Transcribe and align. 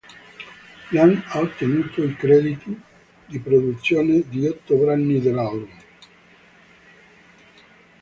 Lang 0.95 1.13
ha 1.29 1.41
ottenuto 1.41 2.01
i 2.03 2.15
crediti 2.15 2.75
di 3.27 3.39
produzione 3.39 4.23
di 4.27 4.47
otto 4.47 4.75
brani 4.75 5.19
dell'album. 5.19 5.69